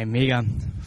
[0.00, 0.44] Hey, mega.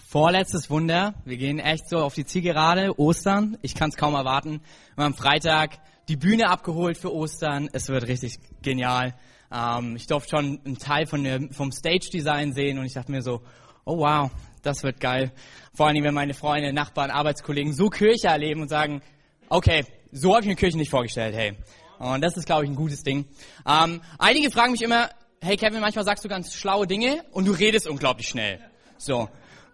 [0.10, 1.14] Vorletztes Wunder.
[1.24, 2.98] Wir gehen echt so auf die Zielgerade.
[2.98, 3.60] Ostern.
[3.62, 4.62] Ich kann es kaum erwarten.
[4.96, 7.70] Wir haben am Freitag die Bühne abgeholt für Ostern.
[7.74, 9.14] Es wird richtig genial.
[9.54, 13.22] Ähm, ich durfte schon einen Teil von der, vom Stage-Design sehen und ich dachte mir
[13.22, 13.44] so,
[13.86, 14.32] oh wow,
[14.64, 15.32] das wird geil.
[15.76, 19.04] Vor allem, wenn meine Freunde, Nachbarn, Arbeitskollegen so Kirche erleben und sagen,
[19.48, 21.54] okay, so habe ich mir Kirche nicht vorgestellt, hey.
[22.00, 23.26] Und das ist, glaube ich, ein gutes Ding.
[23.68, 27.52] Ähm, einige fragen mich immer, hey Kevin, manchmal sagst du ganz schlaue Dinge und du
[27.52, 28.73] redest unglaublich schnell.
[29.04, 29.28] So.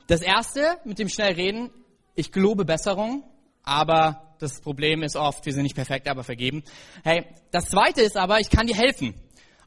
[0.08, 1.70] Das erste mit dem schnell reden,
[2.16, 3.24] ich gelobe Besserung,
[3.62, 6.64] aber das Problem ist oft, wir sind nicht perfekt, aber vergeben.
[7.04, 9.14] Hey, das zweite ist aber, ich kann dir helfen.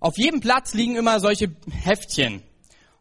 [0.01, 2.43] Auf jedem Platz liegen immer solche Heftchen.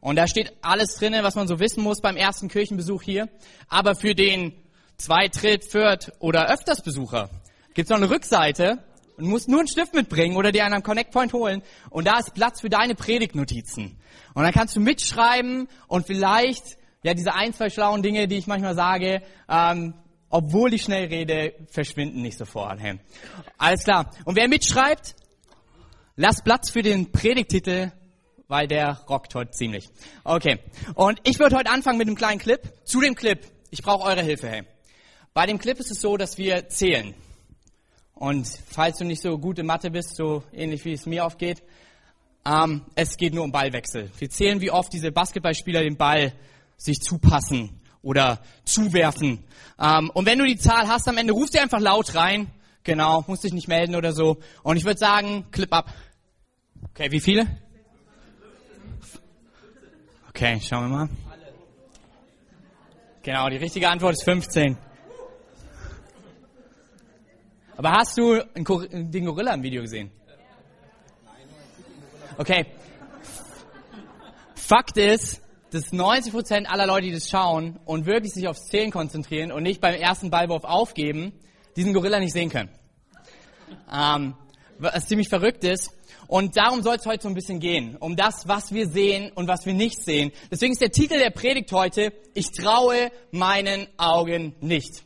[0.02, 3.28] Und da steht alles drinne, was man so wissen muss beim ersten Kirchenbesuch hier.
[3.68, 4.54] Aber für den
[4.98, 7.32] Zweit-, Dritt-, Viert- oder Öfters-Besucher
[7.74, 8.84] gibt's noch eine Rückseite
[9.18, 11.62] und musst nur einen Stift mitbringen oder dir einen Connect Point holen.
[11.90, 13.98] Und da ist Platz für deine Predigtnotizen.
[14.34, 18.48] Und dann kannst du mitschreiben und vielleicht, ja, diese ein, zwei schlauen Dinge, die ich
[18.48, 19.94] manchmal sage, ähm,
[20.30, 22.80] obwohl ich schnell rede, verschwinden nicht sofort.
[22.80, 23.00] Hey.
[23.58, 24.12] Alles klar.
[24.24, 25.16] Und wer mitschreibt,
[26.16, 27.92] lasst Platz für den Predigtitel,
[28.48, 29.90] weil der rockt heute ziemlich.
[30.24, 30.60] Okay.
[30.96, 32.62] Und ich würde heute anfangen mit einem kleinen Clip.
[32.86, 33.40] Zu dem Clip.
[33.70, 34.64] Ich brauche eure Hilfe, hey.
[35.34, 37.14] Bei dem Clip ist es so, dass wir zählen.
[38.22, 41.64] Und falls du nicht so gut in Mathe bist, so ähnlich wie es mir aufgeht,
[42.46, 44.12] ähm, es geht nur um Ballwechsel.
[44.20, 46.32] Wir zählen, wie oft diese Basketballspieler den Ball
[46.78, 49.44] sich zupassen oder zuwerfen.
[49.80, 52.52] Ähm, und wenn du die Zahl hast am Ende, ruf sie einfach laut rein.
[52.84, 54.38] Genau, musst dich nicht melden oder so.
[54.62, 55.92] Und ich würde sagen, Clip ab.
[56.92, 57.48] Okay, wie viele?
[60.30, 61.10] Okay, schauen wir mal.
[63.24, 64.78] Genau, die richtige Antwort ist 15.
[67.84, 70.12] Aber hast du den Gorilla im Video gesehen?
[72.38, 72.68] Okay.
[74.54, 79.52] Fakt ist, dass 90% aller Leute, die das schauen und wirklich sich aufs Zählen konzentrieren
[79.52, 81.34] und nicht beim ersten Ballwurf aufgeben,
[81.76, 82.70] diesen Gorilla nicht sehen können.
[83.92, 84.36] Ähm,
[84.78, 85.92] was ziemlich verrückt ist.
[86.28, 87.98] Und darum soll es heute so ein bisschen gehen.
[87.98, 90.32] Um das, was wir sehen und was wir nicht sehen.
[90.52, 95.04] Deswegen ist der Titel der Predigt heute, ich traue meinen Augen nicht.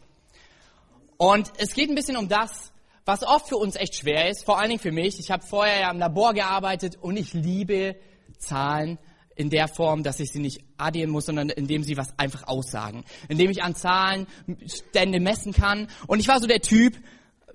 [1.17, 2.71] Und es geht ein bisschen um das,
[3.05, 5.19] was oft für uns echt schwer ist, vor allen Dingen für mich.
[5.19, 7.95] Ich habe vorher ja im Labor gearbeitet und ich liebe
[8.39, 8.97] Zahlen
[9.35, 13.03] in der Form, dass ich sie nicht addieren muss, sondern indem sie was einfach aussagen.
[13.27, 14.27] Indem ich an Zahlen
[14.65, 15.87] Stände messen kann.
[16.07, 16.95] Und ich war so der Typ,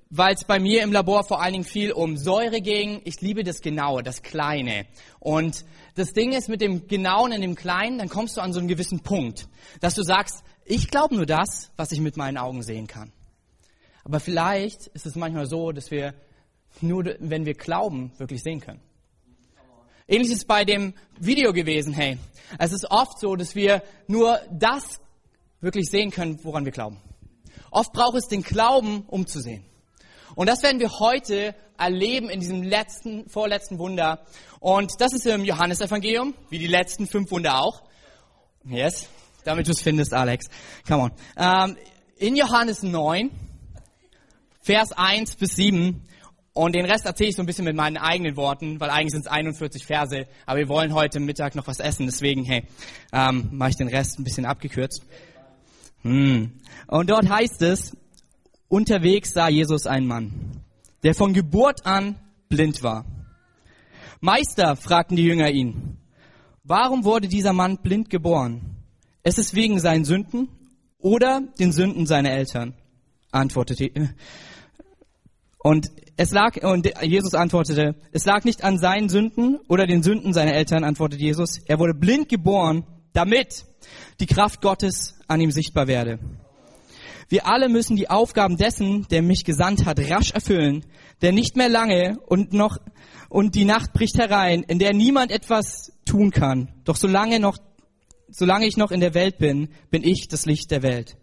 [0.09, 3.01] weil es bei mir im Labor vor allen Dingen viel um Säure ging.
[3.05, 4.85] Ich liebe das Genaue, das Kleine.
[5.19, 8.59] Und das Ding ist mit dem Genauen in dem Kleinen, dann kommst du an so
[8.59, 9.47] einen gewissen Punkt,
[9.79, 13.11] dass du sagst, ich glaube nur das, was ich mit meinen Augen sehen kann.
[14.03, 16.13] Aber vielleicht ist es manchmal so, dass wir
[16.81, 18.81] nur, wenn wir glauben, wirklich sehen können.
[20.07, 22.17] Ähnlich ist bei dem Video gewesen, hey.
[22.57, 24.99] Es ist oft so, dass wir nur das
[25.61, 26.97] wirklich sehen können, woran wir glauben.
[27.69, 29.63] Oft braucht es den Glauben, um zu sehen.
[30.35, 34.25] Und das werden wir heute erleben in diesem letzten, vorletzten Wunder.
[34.59, 37.81] Und das ist im Johannesevangelium, wie die letzten fünf Wunder auch.
[38.65, 39.07] Yes,
[39.43, 40.47] damit du es findest, Alex.
[40.87, 41.11] Come on.
[41.37, 41.77] Ähm,
[42.17, 43.31] in Johannes 9,
[44.61, 46.01] Vers 1 bis 7.
[46.53, 49.21] Und den Rest erzähle ich so ein bisschen mit meinen eigenen Worten, weil eigentlich sind
[49.21, 52.63] es 41 Verse, aber wir wollen heute Mittag noch was essen, deswegen, hey,
[53.13, 55.05] ähm, mache ich den Rest ein bisschen abgekürzt.
[56.01, 56.51] Hm.
[56.87, 57.95] Und dort heißt es,
[58.67, 60.61] unterwegs sah Jesus einen Mann,
[61.03, 62.17] der von Geburt an
[62.49, 63.05] blind war.
[64.19, 65.97] Meister, fragten die Jünger ihn,
[66.63, 68.75] warum wurde dieser Mann blind geboren?
[69.23, 70.49] Es ist wegen seinen Sünden
[70.99, 72.73] oder den Sünden seiner Eltern,
[73.31, 73.85] antwortete
[75.63, 80.33] und es lag, und Jesus antwortete, es lag nicht an seinen Sünden oder den Sünden
[80.33, 81.59] seiner Eltern, antwortete Jesus.
[81.65, 83.65] Er wurde blind geboren, damit
[84.19, 86.19] die Kraft Gottes an ihm sichtbar werde.
[87.29, 90.85] Wir alle müssen die Aufgaben dessen, der mich gesandt hat, rasch erfüllen,
[91.21, 92.77] der nicht mehr lange und noch,
[93.29, 96.73] und die Nacht bricht herein, in der niemand etwas tun kann.
[96.83, 97.57] Doch solange noch,
[98.29, 101.15] solange ich noch in der Welt bin, bin ich das Licht der Welt.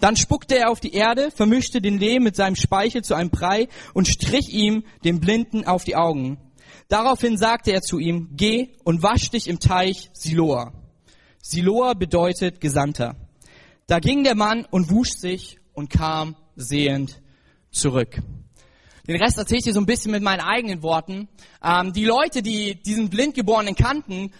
[0.00, 3.68] Dann spuckte er auf die Erde, vermischte den Lehm mit seinem Speichel zu einem Brei
[3.94, 6.38] und strich ihm, dem Blinden, auf die Augen.
[6.88, 10.72] Daraufhin sagte er zu ihm, geh und wasch dich im Teich Siloa.
[11.42, 13.16] Siloa bedeutet Gesandter.
[13.86, 17.20] Da ging der Mann und wusch sich und kam sehend
[17.70, 18.20] zurück.
[19.06, 21.28] Den Rest erzähle ich dir so ein bisschen mit meinen eigenen Worten.
[21.62, 24.32] Ähm, die Leute, die diesen Blindgeborenen kannten,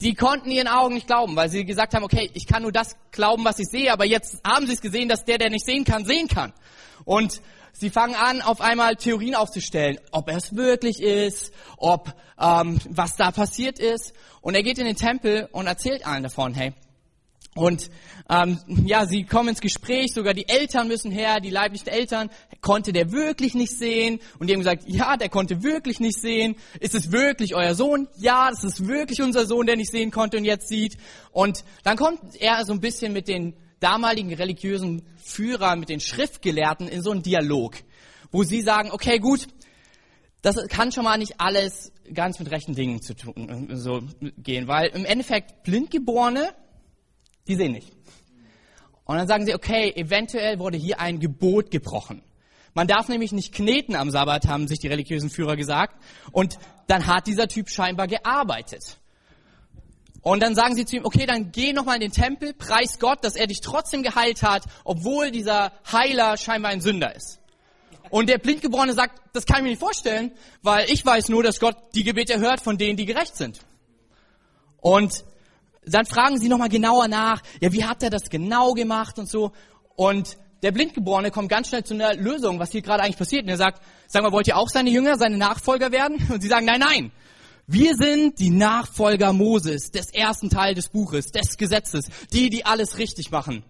[0.00, 2.96] die konnten ihren Augen nicht glauben, weil sie gesagt haben, okay, ich kann nur das
[3.10, 5.84] glauben, was ich sehe, aber jetzt haben sie es gesehen, dass der, der nicht sehen
[5.84, 6.52] kann, sehen kann.
[7.04, 7.40] Und
[7.72, 13.30] sie fangen an, auf einmal Theorien aufzustellen, ob es wirklich ist, ob ähm, was da
[13.30, 14.12] passiert ist.
[14.42, 16.74] Und er geht in den Tempel und erzählt allen davon, hey,
[17.54, 17.90] Und
[18.28, 22.28] ähm, ja, sie kommen ins Gespräch, sogar die Eltern müssen her, die leiblichen Eltern.
[22.60, 24.20] Konnte der wirklich nicht sehen?
[24.38, 26.56] Und die haben gesagt, ja, der konnte wirklich nicht sehen.
[26.80, 28.08] Ist es wirklich euer Sohn?
[28.16, 30.96] Ja, das ist wirklich unser Sohn, der nicht sehen konnte und jetzt sieht.
[31.32, 36.88] Und dann kommt er so ein bisschen mit den damaligen religiösen Führern, mit den Schriftgelehrten
[36.88, 37.76] in so einen Dialog,
[38.30, 39.46] wo sie sagen, okay, gut,
[40.42, 44.02] das kann schon mal nicht alles ganz mit rechten Dingen zu tun, so
[44.38, 46.54] gehen, weil im Endeffekt Blindgeborene,
[47.48, 47.92] die sehen nicht.
[49.04, 52.22] Und dann sagen sie, okay, eventuell wurde hier ein Gebot gebrochen.
[52.76, 55.96] Man darf nämlich nicht kneten am Sabbat, haben sich die religiösen Führer gesagt.
[56.30, 56.58] Und
[56.88, 58.98] dann hat dieser Typ scheinbar gearbeitet.
[60.20, 63.24] Und dann sagen sie zu ihm, okay, dann geh nochmal in den Tempel, preis Gott,
[63.24, 67.40] dass er dich trotzdem geheilt hat, obwohl dieser Heiler scheinbar ein Sünder ist.
[68.10, 71.58] Und der Blindgeborene sagt, das kann ich mir nicht vorstellen, weil ich weiß nur, dass
[71.58, 73.58] Gott die Gebete hört von denen, die gerecht sind.
[74.82, 75.24] Und
[75.86, 79.52] dann fragen sie nochmal genauer nach, ja, wie hat er das genau gemacht und so.
[79.94, 83.44] Und der Blindgeborene kommt ganz schnell zu einer Lösung, was hier gerade eigentlich passiert.
[83.44, 86.16] Und er sagt, sag mal, wollt ihr auch seine Jünger, seine Nachfolger werden?
[86.28, 87.12] Und sie sagen, nein, nein.
[87.68, 92.98] Wir sind die Nachfolger Moses, des ersten Teil des Buches, des Gesetzes, die, die alles
[92.98, 93.62] richtig machen.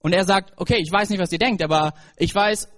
[0.00, 2.70] Und er sagt, okay, ich weiß nicht, was ihr denkt, aber ich weiß,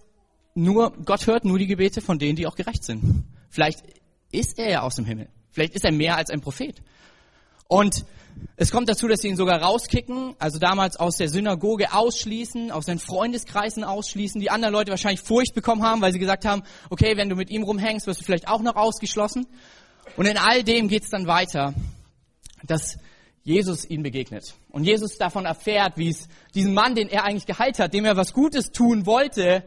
[0.56, 3.22] nur, Gott hört nur die Gebete von denen, die auch gerecht sind.
[3.50, 3.84] Vielleicht
[4.32, 5.28] ist er ja aus dem Himmel.
[5.52, 6.82] Vielleicht ist er mehr als ein Prophet.
[7.68, 8.04] Und
[8.56, 12.86] es kommt dazu, dass sie ihn sogar rauskicken, also damals aus der Synagoge ausschließen, aus
[12.86, 17.16] seinen Freundeskreisen ausschließen, die anderen Leute wahrscheinlich Furcht bekommen haben, weil sie gesagt haben, okay,
[17.16, 19.46] wenn du mit ihm rumhängst, wirst du vielleicht auch noch ausgeschlossen.
[20.16, 21.74] Und in all dem geht es dann weiter,
[22.62, 22.98] dass
[23.42, 24.54] Jesus ihm begegnet.
[24.70, 28.16] Und Jesus davon erfährt, wie es diesem Mann, den er eigentlich geheilt hat, dem er
[28.16, 29.64] was Gutes tun wollte,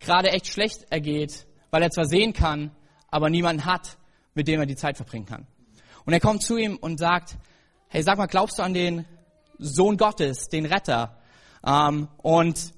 [0.00, 2.70] gerade echt schlecht ergeht, weil er zwar sehen kann,
[3.08, 3.96] aber niemanden hat,
[4.34, 5.46] mit dem er die Zeit verbringen kann.
[6.04, 7.36] Und er kommt zu ihm und sagt,
[7.88, 9.06] hey, sag mal, glaubst du an den
[9.58, 11.18] Sohn Gottes, den Retter?
[11.66, 12.72] Ähm, und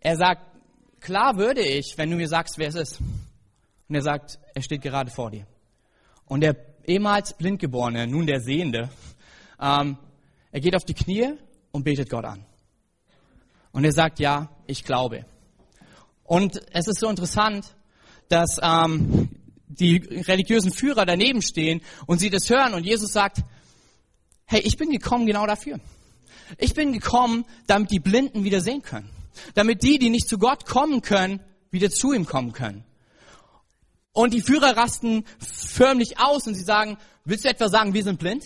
[0.00, 0.42] er sagt,
[1.00, 3.00] klar würde ich, wenn du mir sagst, wer es ist.
[3.88, 5.46] Und er sagt, er steht gerade vor dir.
[6.26, 6.56] Und der
[6.86, 8.90] ehemals Blindgeborene, nun der Sehende,
[9.60, 9.98] ähm,
[10.52, 11.34] er geht auf die Knie
[11.72, 12.44] und betet Gott an.
[13.72, 15.26] Und er sagt, ja, ich glaube.
[16.22, 17.74] Und es ist so interessant,
[18.28, 19.28] dass ähm,
[19.66, 23.42] die religiösen Führer daneben stehen und sie das hören und Jesus sagt,
[24.46, 25.80] hey, ich bin gekommen genau dafür.
[26.58, 29.10] Ich bin gekommen, damit die Blinden wieder sehen können.
[29.54, 32.84] Damit die, die nicht zu Gott kommen können, wieder zu ihm kommen können.
[34.12, 38.20] Und die Führer rasten förmlich aus und sie sagen, willst du etwa sagen, wir sind
[38.20, 38.44] blind?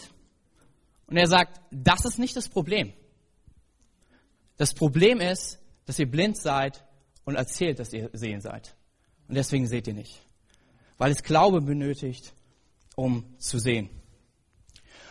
[1.06, 2.92] Und er sagt, das ist nicht das Problem.
[4.56, 6.84] Das Problem ist, dass ihr blind seid
[7.24, 8.74] und erzählt, dass ihr sehen seid.
[9.28, 10.20] Und deswegen seht ihr nicht.
[10.96, 12.32] Weil es Glaube benötigt,
[12.96, 13.90] um zu sehen.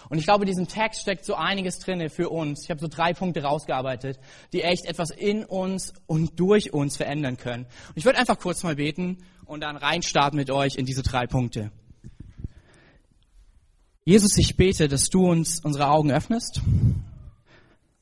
[0.09, 2.63] Und ich glaube, in diesem Text steckt so einiges drinne für uns.
[2.63, 4.19] Ich habe so drei Punkte rausgearbeitet,
[4.53, 7.65] die echt etwas in uns und durch uns verändern können.
[7.65, 11.27] Und ich würde einfach kurz mal beten und dann reinstarten mit euch in diese drei
[11.27, 11.71] Punkte.
[14.05, 16.61] Jesus, ich bete, dass du uns unsere Augen öffnest.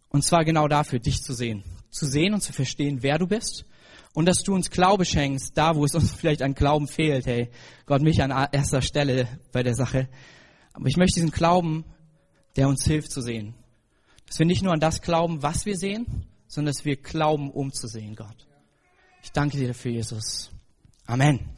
[0.09, 1.63] Und zwar genau dafür, dich zu sehen.
[1.89, 3.65] Zu sehen und zu verstehen, wer du bist.
[4.13, 7.25] Und dass du uns Glaube schenkst, da wo es uns vielleicht an Glauben fehlt.
[7.25, 7.49] Hey,
[7.87, 10.07] Gott, mich an erster Stelle bei der Sache.
[10.73, 11.85] Aber ich möchte diesen Glauben
[12.55, 13.53] der uns hilft zu sehen.
[14.27, 17.71] Dass wir nicht nur an das glauben, was wir sehen, sondern dass wir glauben, um
[17.71, 18.47] zu sehen, Gott.
[19.23, 20.51] Ich danke dir dafür, Jesus.
[21.05, 21.49] Amen.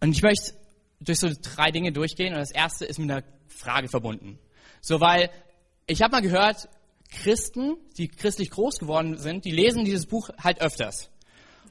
[0.00, 0.54] Und ich möchte
[1.00, 4.38] durch so drei Dinge durchgehen und das erste ist mit einer Frage verbunden.
[4.80, 5.30] So, weil
[5.86, 6.68] ich habe mal gehört,
[7.10, 11.10] Christen, die christlich groß geworden sind, die lesen dieses Buch halt öfters.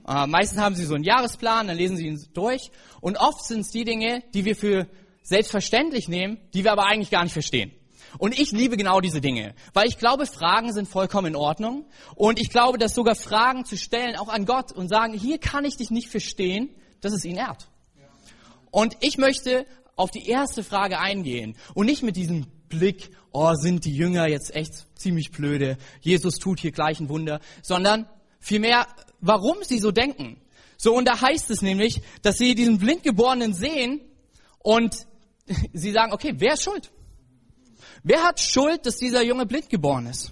[0.07, 3.61] Äh, meistens haben sie so einen Jahresplan, dann lesen sie ihn durch und oft sind
[3.61, 4.87] es die Dinge, die wir für
[5.27, 7.71] selbstverständlich nehmen, die wir aber eigentlich gar nicht verstehen.
[8.17, 11.85] Und ich liebe genau diese Dinge, weil ich glaube, Fragen sind vollkommen in Ordnung.
[12.15, 15.65] Und ich glaube, dass sogar Fragen zu stellen, auch an Gott und sagen, hier kann
[15.65, 16.69] ich dich nicht verstehen,
[17.01, 17.67] dass es ihn ehrt.
[18.71, 19.65] Und ich möchte
[19.97, 24.55] auf die erste Frage eingehen und nicht mit diesem Blick, oh, sind die Jünger jetzt
[24.55, 28.07] echt ziemlich blöde, Jesus tut hier gleich ein Wunder, sondern
[28.39, 28.87] vielmehr,
[29.19, 30.39] warum sie so denken.
[30.77, 34.01] So, und da heißt es nämlich, dass sie diesen Blindgeborenen sehen
[34.59, 35.07] und
[35.73, 36.91] sie sagen, okay, wer ist schuld?
[38.03, 40.31] Wer hat Schuld, dass dieser Junge blind geboren ist?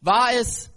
[0.00, 0.70] War es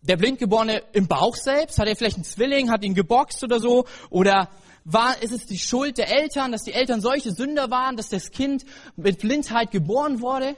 [0.00, 1.78] der Blindgeborene im Bauch selbst?
[1.78, 3.86] Hat er vielleicht einen Zwilling, hat ihn geboxt oder so?
[4.10, 4.50] Oder
[4.84, 8.30] war, ist es die Schuld der Eltern, dass die Eltern solche Sünder waren, dass das
[8.30, 8.64] Kind
[8.96, 10.56] mit Blindheit geboren wurde?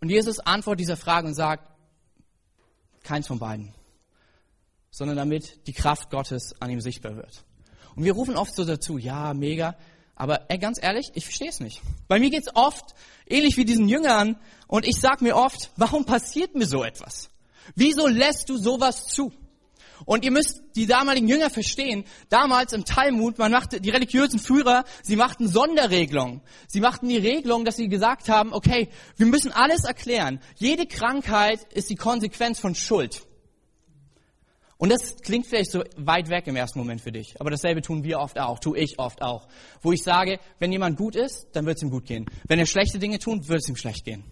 [0.00, 1.68] Und Jesus antwortet dieser Frage und sagt,
[3.02, 3.74] keins von beiden,
[4.90, 7.44] sondern damit die Kraft Gottes an ihm sichtbar wird.
[7.96, 9.76] Und wir rufen oft so dazu, ja, mega,
[10.18, 11.80] Aber ey, ganz ehrlich, ich verstehe es nicht.
[12.08, 12.96] Bei mir geht's oft
[13.28, 17.30] ähnlich wie diesen Jüngern und ich sag mir oft, warum passiert mir so etwas?
[17.76, 19.32] Wieso lässt du sowas zu?
[20.06, 24.84] Und ihr müsst die damaligen Jünger verstehen, damals im Talmud, man machte, die religiösen Führer,
[25.02, 26.40] sie machten Sonderregelungen.
[26.66, 30.40] Sie machten die Regelung, dass sie gesagt haben, okay, wir müssen alles erklären.
[30.56, 33.27] Jede Krankheit ist die Konsequenz von Schuld.
[34.78, 38.04] Und das klingt vielleicht so weit weg im ersten Moment für dich, aber dasselbe tun
[38.04, 39.48] wir oft auch, tue ich oft auch.
[39.82, 42.26] Wo ich sage, wenn jemand gut ist, dann wird es ihm gut gehen.
[42.46, 44.22] Wenn er schlechte Dinge tut, wird es ihm schlecht gehen.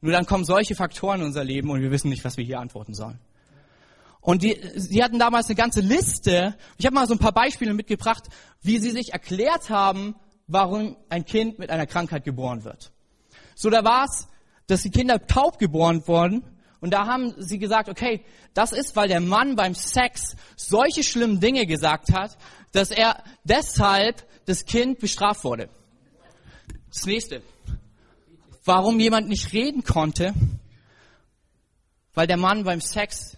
[0.00, 2.60] Nur dann kommen solche Faktoren in unser Leben und wir wissen nicht, was wir hier
[2.60, 3.18] antworten sollen.
[4.20, 6.56] Und die, sie hatten damals eine ganze Liste.
[6.76, 8.28] Ich habe mal so ein paar Beispiele mitgebracht,
[8.62, 10.14] wie sie sich erklärt haben,
[10.46, 12.92] warum ein Kind mit einer Krankheit geboren wird.
[13.56, 14.28] So, da war es,
[14.68, 16.44] dass die Kinder taub geboren wurden
[16.80, 21.40] und da haben sie gesagt, okay, das ist, weil der Mann beim Sex solche schlimmen
[21.40, 22.36] Dinge gesagt hat,
[22.72, 25.68] dass er deshalb das Kind bestraft wurde.
[26.90, 27.42] Das nächste.
[28.64, 30.34] Warum jemand nicht reden konnte,
[32.14, 33.36] weil der Mann beim Sex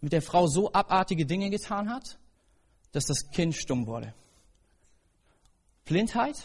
[0.00, 2.18] mit der Frau so abartige Dinge getan hat,
[2.92, 4.14] dass das Kind stumm wurde.
[5.84, 6.36] Blindheit,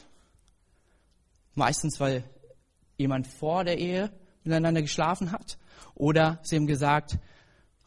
[1.56, 2.24] meistens weil
[2.98, 4.12] jemand vor der Ehe
[4.44, 5.58] miteinander geschlafen hat
[5.96, 7.18] oder sie haben gesagt,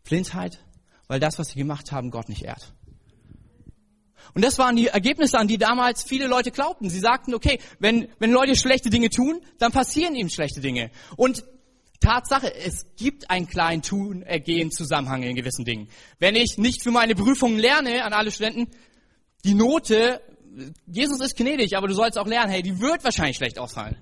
[0.04, 0.58] Blindheit,
[1.08, 2.72] weil das, was sie gemacht haben, Gott nicht ehrt.
[4.34, 6.88] Und das waren die Ergebnisse, an die damals viele Leute glaubten.
[6.88, 10.90] Sie sagten, okay, wenn, wenn Leute schlechte Dinge tun, dann passieren ihnen schlechte Dinge.
[11.16, 11.44] Und
[12.00, 15.88] Tatsache, es gibt einen kleinen Tun-Ergehen-Zusammenhang in gewissen Dingen.
[16.18, 18.68] Wenn ich nicht für meine Prüfungen lerne, an alle Studenten,
[19.44, 20.20] die Note,
[20.86, 23.96] Jesus ist gnädig, aber du sollst auch lernen, hey, die wird wahrscheinlich schlecht ausfallen.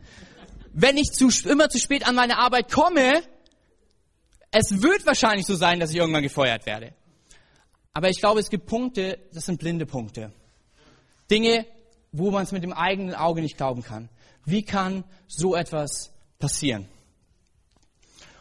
[0.73, 3.23] Wenn ich zu, immer zu spät an meine Arbeit komme,
[4.51, 6.95] es wird wahrscheinlich so sein, dass ich irgendwann gefeuert werde.
[7.93, 10.33] Aber ich glaube, es gibt Punkte, das sind blinde Punkte.
[11.31, 11.67] Dinge,
[12.13, 14.09] wo man es mit dem eigenen Auge nicht glauben kann.
[14.45, 16.89] Wie kann so etwas passieren?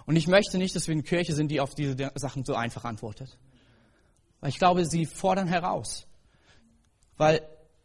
[0.05, 2.83] Und ich möchte nicht, dass wir eine Kirche sind, die auf diese Sachen so einfach
[2.83, 3.37] antwortet.
[4.39, 6.07] Weil ich glaube, sie fordern heraus.
[7.17, 7.41] Weil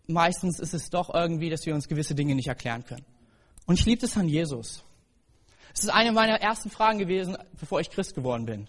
[0.06, 3.04] meistens ist es doch irgendwie, dass wir uns gewisse Dinge nicht erklären können.
[3.66, 4.84] Und ich liebe das an Jesus.
[5.74, 8.68] Es ist eine meiner ersten Fragen gewesen, bevor ich Christ geworden bin.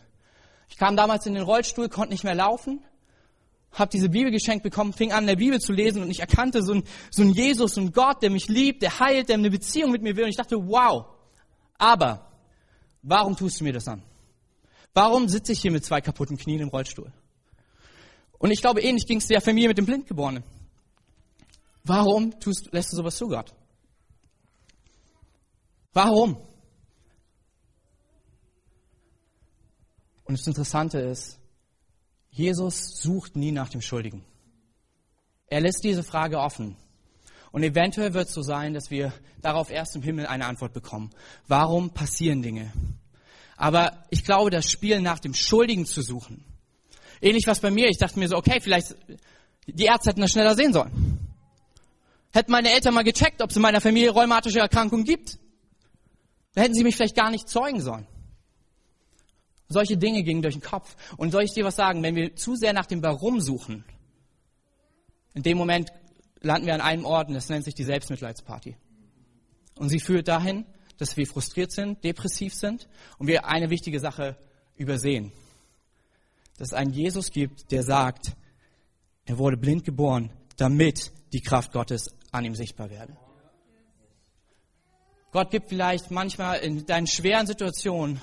[0.69, 2.83] Ich kam damals in den Rollstuhl, konnte nicht mehr laufen,
[3.71, 6.63] habe diese Bibel geschenkt bekommen, fing an, in der Bibel zu lesen und ich erkannte
[6.63, 9.51] so einen, so einen Jesus, so einen Gott, der mich liebt, der heilt, der eine
[9.51, 10.23] Beziehung mit mir will.
[10.23, 11.05] Und ich dachte, wow,
[11.77, 12.31] aber
[13.03, 14.01] warum tust du mir das an?
[14.93, 17.11] Warum sitze ich hier mit zwei kaputten Knien im Rollstuhl?
[18.39, 20.43] Und ich glaube, ähnlich ging es der Familie mit dem Blindgeborenen.
[21.83, 23.53] Warum tust, lässt du sowas zu, Gott?
[25.93, 26.37] Warum?
[30.25, 31.39] Und das Interessante ist,
[32.29, 34.25] Jesus sucht nie nach dem Schuldigen.
[35.47, 36.75] Er lässt diese Frage offen.
[37.51, 41.11] Und eventuell wird es so sein, dass wir darauf erst im Himmel eine Antwort bekommen.
[41.47, 42.73] Warum passieren Dinge?
[43.55, 46.43] Aber ich glaube, das Spiel nach dem Schuldigen zu suchen.
[47.21, 47.87] Ähnlich was bei mir.
[47.87, 48.95] Ich dachte mir so, okay, vielleicht,
[49.67, 51.19] die Ärzte hätten das schneller sehen sollen.
[52.33, 55.39] Hätten meine Eltern mal gecheckt, ob es in meiner Familie rheumatische Erkrankungen gibt.
[56.53, 58.05] Dann hätten sie mich vielleicht gar nicht zeugen sollen.
[59.67, 60.95] Solche Dinge gingen durch den Kopf.
[61.17, 63.83] Und soll ich dir was sagen, wenn wir zu sehr nach dem Warum suchen,
[65.33, 65.91] in dem Moment
[66.41, 68.77] landen wir an einem Ort und das nennt sich die Selbstmitleidsparty.
[69.75, 70.65] Und sie führt dahin,
[70.97, 74.37] dass wir frustriert sind, depressiv sind und wir eine wichtige Sache
[74.77, 75.33] übersehen.
[76.57, 78.33] Dass es einen Jesus gibt, der sagt,
[79.25, 83.17] er wurde blind geboren, damit die Kraft Gottes an ihm sichtbar werde.
[85.31, 88.21] Gott gibt vielleicht manchmal in deinen schweren Situationen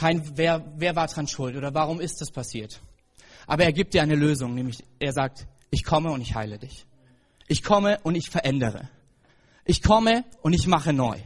[0.00, 2.80] kein, wer, wer war dran schuld oder warum ist das passiert.
[3.46, 6.86] Aber er gibt dir eine Lösung, nämlich er sagt, ich komme und ich heile dich.
[7.48, 8.88] Ich komme und ich verändere.
[9.66, 11.20] Ich komme und ich mache neu.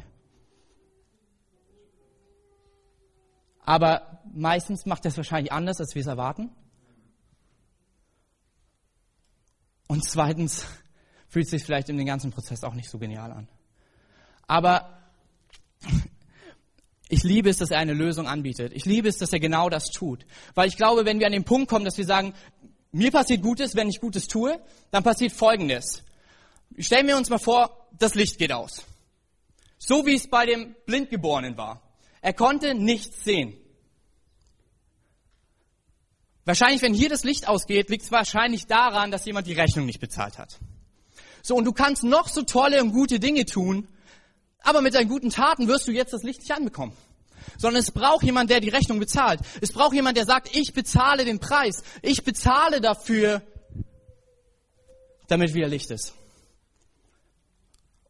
[3.64, 6.50] Aber meistens macht er es wahrscheinlich anders, als wir es erwarten.
[9.87, 10.66] Und zweitens
[11.28, 13.49] fühlt es sich vielleicht in dem ganzen Prozess auch nicht so genial an.
[14.49, 14.99] Aber
[17.08, 18.73] ich liebe es, dass er eine Lösung anbietet.
[18.75, 20.25] Ich liebe es, dass er genau das tut.
[20.54, 22.34] Weil ich glaube, wenn wir an den Punkt kommen, dass wir sagen,
[22.92, 24.58] mir passiert Gutes, wenn ich Gutes tue,
[24.90, 26.02] dann passiert Folgendes.
[26.78, 28.84] Stellen wir uns mal vor, das Licht geht aus.
[29.78, 31.82] So wie es bei dem Blindgeborenen war.
[32.23, 33.54] Er konnte nichts sehen.
[36.46, 40.00] Wahrscheinlich, wenn hier das Licht ausgeht, liegt es wahrscheinlich daran, dass jemand die Rechnung nicht
[40.00, 40.58] bezahlt hat.
[41.42, 43.88] So, und du kannst noch so tolle und gute Dinge tun,
[44.64, 46.92] aber mit deinen guten Taten wirst du jetzt das Licht nicht anbekommen.
[47.59, 49.40] Sondern es braucht jemand, der die Rechnung bezahlt.
[49.61, 51.83] Es braucht jemand, der sagt, ich bezahle den Preis.
[52.02, 53.42] Ich bezahle dafür,
[55.28, 56.14] damit wieder Licht ist.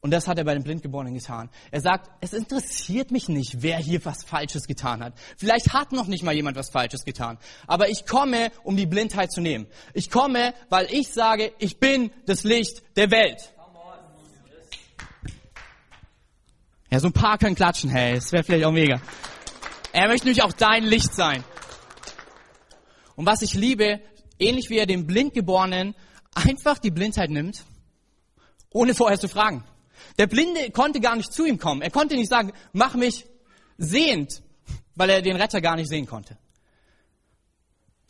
[0.05, 1.49] Und das hat er bei den Blindgeborenen getan.
[1.71, 5.15] Er sagt, es interessiert mich nicht, wer hier was Falsches getan hat.
[5.39, 7.39] Vielleicht hat noch nicht mal jemand was Falsches getan.
[7.67, 9.67] Aber ich komme, um die Blindheit zu nehmen.
[9.95, 13.54] Ich komme, weil ich sage, ich bin das Licht der Welt.
[16.95, 19.03] Ja, so ein paar können klatschen, hey, das wäre vielleicht auch mega.
[19.93, 21.43] Er möchte nämlich auch dein Licht sein.
[23.17, 24.01] Und was ich liebe,
[24.39, 25.97] ähnlich wie er dem Blindgeborenen
[26.37, 27.65] einfach die Blindheit nimmt,
[28.71, 29.65] ohne vorher zu fragen.
[30.19, 31.83] Der Blinde konnte gar nicht zu ihm kommen.
[31.83, 33.27] Er konnte nicht sagen, mach mich
[33.77, 34.41] sehend,
[34.95, 36.39] weil er den Retter gar nicht sehen konnte.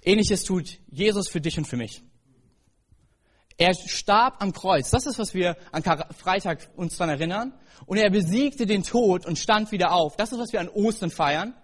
[0.03, 2.03] Ähnliches tut Jesus für dich und für mich.
[3.57, 4.91] Er starb am Kreuz.
[4.91, 5.83] Das ist, was wir an
[6.17, 7.53] Freitag uns daran erinnern.
[7.87, 10.17] Und er besiegte den Tod und stand wieder auf.
[10.17, 11.55] Das ist, was wir an Ostern feiern,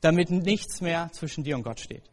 [0.00, 2.04] damit nichts mehr zwischen dir und Gott steht.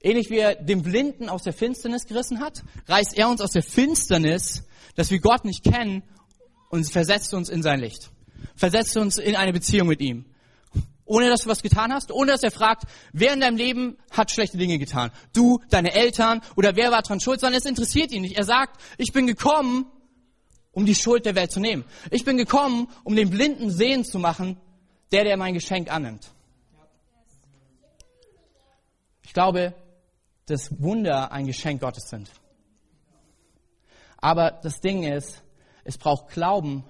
[0.00, 3.62] Ähnlich wie er den Blinden aus der Finsternis gerissen hat, reißt er uns aus der
[3.62, 4.64] Finsternis,
[4.96, 6.02] dass wir Gott nicht kennen,
[6.74, 8.10] und versetzt uns in sein Licht.
[8.56, 10.24] Versetzt uns in eine Beziehung mit ihm.
[11.06, 14.30] Ohne dass du was getan hast, ohne dass er fragt, wer in deinem Leben hat
[14.30, 15.10] schlechte Dinge getan.
[15.34, 18.38] Du, deine Eltern oder wer war dran schuld, sondern es interessiert ihn nicht.
[18.38, 19.86] Er sagt, ich bin gekommen,
[20.72, 21.84] um die Schuld der Welt zu nehmen.
[22.10, 24.58] Ich bin gekommen, um den Blinden sehen zu machen,
[25.12, 26.32] der, der mein Geschenk annimmt.
[29.22, 29.74] Ich glaube,
[30.46, 32.30] dass Wunder ein Geschenk Gottes sind.
[34.16, 35.42] Aber das Ding ist,
[35.84, 36.84] es braucht Glauben.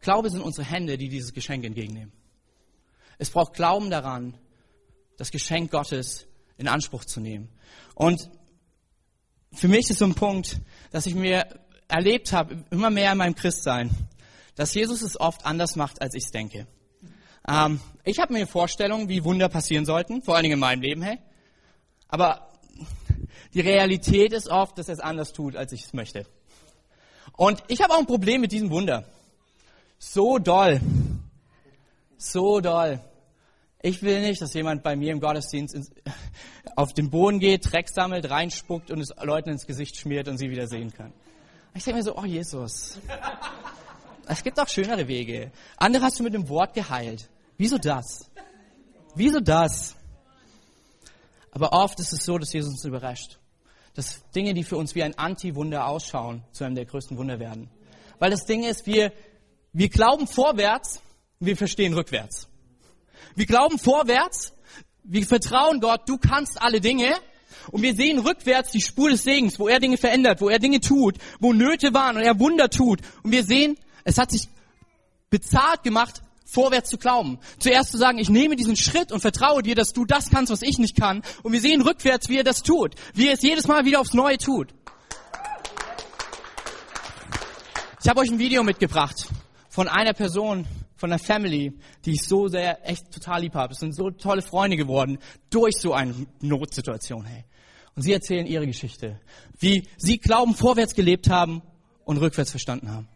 [0.00, 2.12] Glaube sind unsere Hände, die dieses Geschenk entgegennehmen.
[3.18, 4.36] Es braucht Glauben daran,
[5.16, 6.26] das Geschenk Gottes
[6.58, 7.48] in Anspruch zu nehmen.
[7.94, 8.30] Und
[9.52, 11.46] für mich ist so ein Punkt, dass ich mir
[11.88, 13.90] erlebt habe, immer mehr in meinem Christsein,
[14.54, 16.66] dass Jesus es oft anders macht, als ich es denke.
[17.48, 20.82] Ähm, ich habe mir eine Vorstellung, wie Wunder passieren sollten, vor allen Dingen in meinem
[20.82, 21.18] Leben, hey.
[22.08, 22.52] Aber
[23.54, 26.26] die Realität ist oft, dass er es anders tut, als ich es möchte.
[27.36, 29.04] Und ich habe auch ein Problem mit diesem Wunder.
[29.98, 30.80] So doll.
[32.16, 33.00] So doll.
[33.82, 35.90] Ich will nicht, dass jemand bei mir im Gottesdienst ins,
[36.76, 40.50] auf den Boden geht, Dreck sammelt, reinspuckt und es Leuten ins Gesicht schmiert und sie
[40.50, 41.12] wieder sehen können.
[41.74, 42.98] Ich denke mir so, oh Jesus.
[44.26, 45.52] Es gibt auch schönere Wege.
[45.76, 47.28] Andere hast du mit dem Wort geheilt.
[47.58, 48.28] Wieso das?
[49.14, 49.94] Wieso das?
[51.52, 53.38] Aber oft ist es so, dass Jesus uns überrascht
[53.96, 57.70] dass Dinge, die für uns wie ein Anti-Wunder ausschauen, zu einem der größten Wunder werden.
[58.18, 59.10] Weil das Ding ist, wir,
[59.72, 61.00] wir glauben vorwärts,
[61.40, 62.48] wir verstehen rückwärts.
[63.34, 64.52] Wir glauben vorwärts,
[65.04, 67.14] wir vertrauen Gott, du kannst alle Dinge.
[67.70, 70.80] Und wir sehen rückwärts die Spur des Segens, wo er Dinge verändert, wo er Dinge
[70.80, 73.00] tut, wo Nöte waren und er Wunder tut.
[73.22, 74.48] Und wir sehen, es hat sich
[75.30, 77.38] bezahlt gemacht, vorwärts zu glauben.
[77.58, 80.62] Zuerst zu sagen, ich nehme diesen Schritt und vertraue dir, dass du das kannst, was
[80.62, 81.22] ich nicht kann.
[81.42, 82.94] Und wir sehen rückwärts, wie er das tut.
[83.14, 84.68] Wie er es jedes Mal wieder aufs Neue tut.
[88.02, 89.26] Ich habe euch ein Video mitgebracht
[89.68, 90.66] von einer Person,
[90.96, 91.72] von einer Family,
[92.04, 93.72] die ich so sehr, echt total lieb habe.
[93.72, 95.18] Es sind so tolle Freunde geworden
[95.50, 97.24] durch so eine Notsituation.
[97.24, 97.44] Hey.
[97.94, 99.20] Und sie erzählen ihre Geschichte,
[99.58, 101.62] wie sie Glauben vorwärts gelebt haben
[102.04, 103.08] und rückwärts verstanden haben.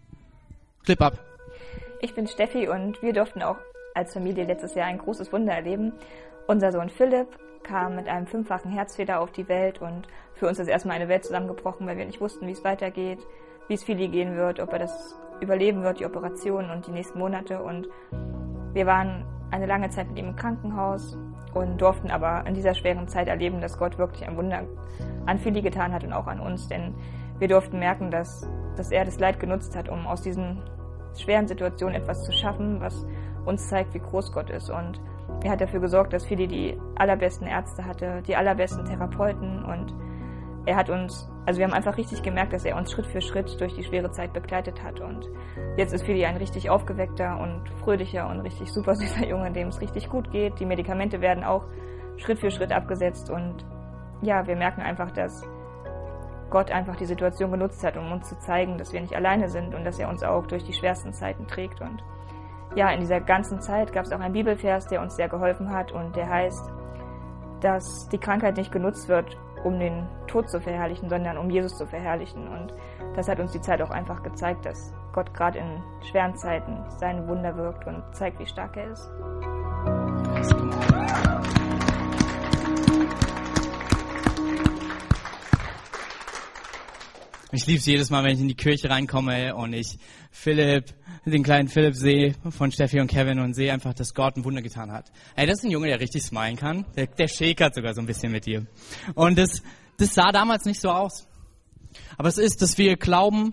[0.85, 1.19] Clip ab.
[2.01, 3.59] Ich bin Steffi und wir durften auch
[3.95, 5.93] als Familie letztes Jahr ein großes Wunder erleben.
[6.47, 7.29] Unser Sohn Philipp
[7.63, 11.25] kam mit einem fünffachen Herzfehler auf die Welt und für uns ist erstmal eine Welt
[11.25, 13.19] zusammengebrochen, weil wir nicht wussten, wie es weitergeht,
[13.69, 17.19] wie es Philly gehen wird, ob er das überleben wird, die Operation und die nächsten
[17.19, 17.63] Monate.
[17.63, 17.89] Und
[18.73, 21.19] wir waren eine lange Zeit mit ihm im Krankenhaus
[21.55, 24.63] und durften aber in dieser schweren Zeit erleben, dass Gott wirklich ein Wunder
[25.27, 26.95] an Philly getan hat und auch an uns, denn
[27.39, 30.63] wir durften merken, dass, dass er das Leid genutzt hat, um aus diesen
[31.19, 33.07] schweren Situationen etwas zu schaffen, was
[33.45, 34.71] uns zeigt, wie groß Gott ist.
[34.71, 35.01] Und
[35.43, 39.95] er hat dafür gesorgt, dass Philly die allerbesten Ärzte hatte, die allerbesten Therapeuten und
[40.67, 43.61] er hat uns, also wir haben einfach richtig gemerkt, dass er uns Schritt für Schritt
[43.61, 45.01] durch die schwere Zeit begleitet hat.
[45.01, 45.29] Und
[45.77, 49.81] jetzt ist Philly ein richtig aufgeweckter und fröhlicher und richtig super süßer Junge, dem es
[49.81, 50.59] richtig gut geht.
[50.61, 51.65] Die Medikamente werden auch
[52.19, 53.65] Schritt für Schritt abgesetzt und
[54.23, 55.43] ja, wir merken einfach, dass
[56.51, 59.75] Gott einfach die Situation genutzt hat, um uns zu zeigen, dass wir nicht alleine sind
[59.75, 61.81] und dass er uns auch durch die schwersten Zeiten trägt.
[61.81, 62.03] Und
[62.75, 65.93] ja, in dieser ganzen Zeit gab es auch einen Bibelvers, der uns sehr geholfen hat
[65.93, 66.71] und der heißt,
[67.61, 71.87] dass die Krankheit nicht genutzt wird, um den Tod zu verherrlichen, sondern um Jesus zu
[71.87, 72.47] verherrlichen.
[72.49, 72.73] Und
[73.15, 77.27] das hat uns die Zeit auch einfach gezeigt, dass Gott gerade in schweren Zeiten seine
[77.29, 79.11] Wunder wirkt und zeigt, wie stark er ist.
[87.53, 89.99] Ich liebe es jedes Mal, wenn ich in die Kirche reinkomme und ich
[90.31, 94.45] Philipp, den kleinen Philipp sehe von Steffi und Kevin und sehe einfach, dass Gott ein
[94.45, 95.11] Wunder getan hat.
[95.35, 96.87] Ey, das ist ein Junge, der richtig smilen kann.
[96.95, 98.67] Der, der schäkert sogar so ein bisschen mit dir.
[99.17, 99.63] Und das,
[99.97, 101.27] das sah damals nicht so aus.
[102.17, 103.53] Aber es ist, dass wir Glauben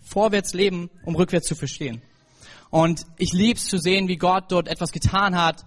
[0.00, 2.02] vorwärts leben, um rückwärts zu verstehen.
[2.70, 5.64] Und ich lieb's zu sehen, wie Gott dort etwas getan hat,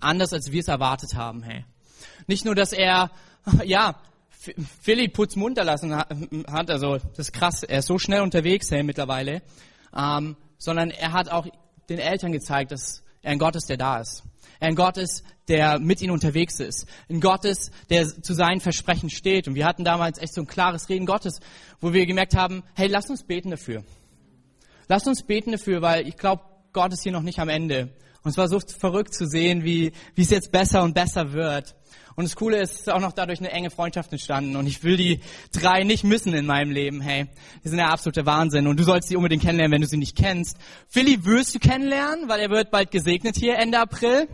[0.00, 1.64] anders als wir es erwartet haben, hey.
[2.26, 3.10] Nicht nur, dass er,
[3.64, 3.96] ja,
[4.80, 8.82] Philly putz munter lassen hat, also das ist krass, er ist so schnell unterwegs, hey,
[8.82, 9.42] mittlerweile,
[9.94, 11.46] ähm, sondern er hat auch
[11.88, 14.22] den Eltern gezeigt, dass er ein Gott ist, der da ist.
[14.60, 16.86] Er ein Gott ist, der mit ihnen unterwegs ist.
[17.08, 19.48] Ein Gott ist, der zu seinen Versprechen steht.
[19.48, 21.40] Und wir hatten damals echt so ein klares Reden Gottes,
[21.80, 23.82] wo wir gemerkt haben, hey, lass uns beten dafür.
[24.86, 27.88] Lass uns beten dafür, weil ich glaube, Gott ist hier noch nicht am Ende.
[28.22, 31.74] Und es war so verrückt zu sehen, wie, wie es jetzt besser und besser wird.
[32.16, 34.56] Und das Coole ist, es ist auch noch dadurch eine enge Freundschaft entstanden.
[34.56, 35.20] Und ich will die
[35.52, 37.00] drei nicht missen in meinem Leben.
[37.00, 37.28] Hey,
[37.64, 38.66] die sind der absolute Wahnsinn.
[38.66, 40.58] Und du sollst sie unbedingt kennenlernen, wenn du sie nicht kennst.
[40.88, 44.28] Philly wirst du kennenlernen, weil er wird bald gesegnet hier Ende April.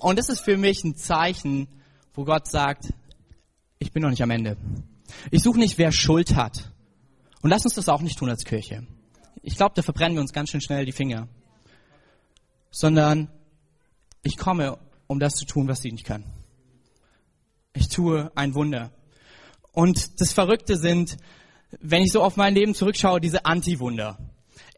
[0.00, 1.68] Und das ist für mich ein Zeichen,
[2.14, 2.94] wo Gott sagt,
[3.78, 4.56] ich bin noch nicht am Ende.
[5.30, 6.72] Ich suche nicht, wer Schuld hat.
[7.42, 8.86] Und lass uns das auch nicht tun als Kirche.
[9.42, 11.28] Ich glaube, da verbrennen wir uns ganz schön schnell die Finger.
[12.78, 13.28] Sondern
[14.22, 16.32] ich komme, um das zu tun, was sie nicht können.
[17.72, 18.92] Ich tue ein Wunder.
[19.72, 21.16] Und das Verrückte sind,
[21.80, 24.16] wenn ich so auf mein Leben zurückschaue, diese Anti-Wunder.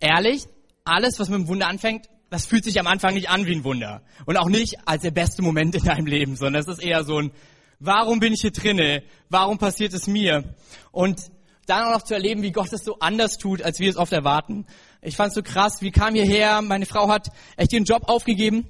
[0.01, 0.47] Ehrlich,
[0.83, 3.65] alles, was mit dem Wunder anfängt, das fühlt sich am Anfang nicht an wie ein
[3.65, 4.01] Wunder.
[4.25, 7.19] Und auch nicht als der beste Moment in deinem Leben, sondern es ist eher so
[7.19, 7.33] ein,
[7.81, 9.03] warum bin ich hier drinne?
[9.29, 10.55] Warum passiert es mir?
[10.91, 11.21] Und
[11.67, 14.15] dann auch noch zu erleben, wie Gott es so anders tut, als wir es oft
[14.15, 14.65] erwarten.
[15.03, 18.69] Ich fand es so krass, wie kam hierher, meine Frau hat echt ihren Job aufgegeben,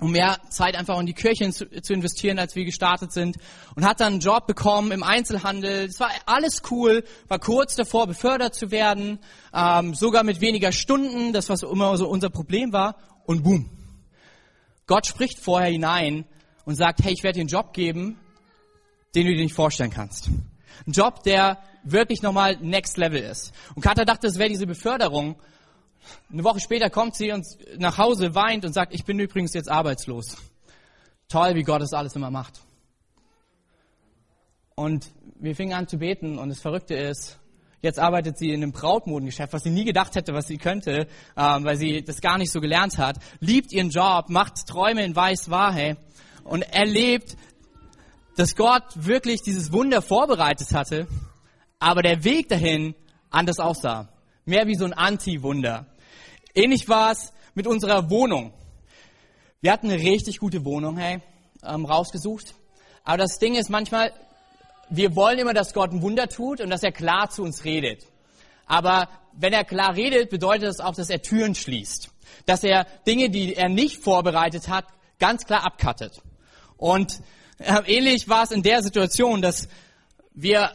[0.00, 3.36] um mehr Zeit einfach in die Kirche zu, zu, investieren, als wir gestartet sind.
[3.76, 5.84] Und hat dann einen Job bekommen im Einzelhandel.
[5.84, 9.18] Es war alles cool, war kurz davor, befördert zu werden,
[9.52, 12.96] ähm, sogar mit weniger Stunden, das was immer so unser Problem war.
[13.26, 13.68] Und boom.
[14.86, 16.24] Gott spricht vorher hinein
[16.64, 18.18] und sagt, hey, ich werde dir einen Job geben,
[19.14, 20.30] den du dir nicht vorstellen kannst.
[20.86, 23.52] Ein Job, der wirklich nochmal next level ist.
[23.74, 25.36] Und Katha dachte, es wäre diese Beförderung.
[26.32, 29.70] Eine Woche später kommt sie uns nach Hause, weint und sagt, ich bin übrigens jetzt
[29.70, 30.36] arbeitslos.
[31.28, 32.60] Toll, wie Gott das alles immer macht.
[34.74, 35.06] Und
[35.38, 37.38] wir fingen an zu beten und das Verrückte ist,
[37.82, 41.06] jetzt arbeitet sie in einem Brautmodengeschäft, was sie nie gedacht hätte, was sie könnte,
[41.36, 45.14] ähm, weil sie das gar nicht so gelernt hat, liebt ihren Job, macht Träume in
[45.14, 45.96] weiß wahr, hey,
[46.44, 47.36] und erlebt,
[48.36, 51.06] dass Gott wirklich dieses Wunder vorbereitet hatte,
[51.78, 52.94] aber der Weg dahin
[53.30, 54.08] anders aussah.
[54.44, 55.86] Mehr wie so ein Anti-Wunder.
[56.54, 58.52] Ähnlich war es mit unserer Wohnung.
[59.60, 61.20] Wir hatten eine richtig gute Wohnung, hey,
[61.64, 62.54] ähm, rausgesucht.
[63.04, 64.12] Aber das Ding ist manchmal,
[64.90, 68.06] wir wollen immer, dass Gott ein Wunder tut und dass er klar zu uns redet.
[68.66, 72.10] Aber wenn er klar redet, bedeutet das auch, dass er Türen schließt.
[72.46, 74.86] Dass er Dinge, die er nicht vorbereitet hat,
[75.18, 76.20] ganz klar abkattet.
[76.76, 77.20] Und
[77.58, 79.68] ähnlich war es in der Situation, dass
[80.34, 80.72] wir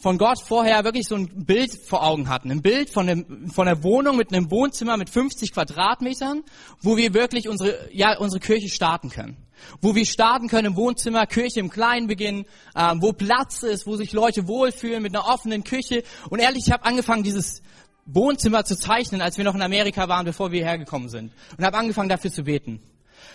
[0.00, 2.50] von Gott vorher wirklich so ein Bild vor Augen hatten.
[2.50, 6.44] Ein Bild von, einem, von einer Wohnung mit einem Wohnzimmer mit 50 Quadratmetern,
[6.82, 9.36] wo wir wirklich unsere, ja, unsere Kirche starten können.
[9.80, 12.44] Wo wir starten können im Wohnzimmer, Kirche im Kleinen beginnen,
[12.76, 16.04] ähm, wo Platz ist, wo sich Leute wohlfühlen mit einer offenen Küche.
[16.30, 17.62] Und ehrlich, ich habe angefangen, dieses
[18.06, 21.32] Wohnzimmer zu zeichnen, als wir noch in Amerika waren, bevor wir hergekommen sind.
[21.56, 22.80] Und habe angefangen, dafür zu beten.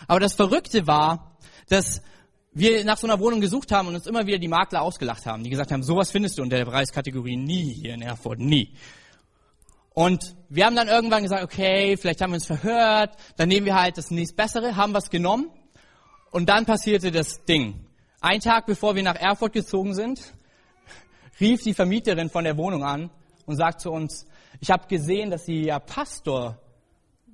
[0.07, 2.01] Aber das Verrückte war, dass
[2.53, 5.43] wir nach so einer Wohnung gesucht haben und uns immer wieder die Makler ausgelacht haben,
[5.43, 8.73] die gesagt haben, sowas findest du in der Preiskategorie nie hier in Erfurt, nie.
[9.93, 13.75] Und wir haben dann irgendwann gesagt, okay, vielleicht haben wir uns verhört, dann nehmen wir
[13.75, 15.49] halt das nächstbessere, haben was genommen
[16.31, 17.85] und dann passierte das Ding.
[18.19, 20.19] Ein Tag bevor wir nach Erfurt gezogen sind,
[21.39, 23.11] rief die Vermieterin von der Wohnung an
[23.45, 24.25] und sagt zu uns,
[24.59, 26.59] ich habe gesehen, dass Sie ja Pastor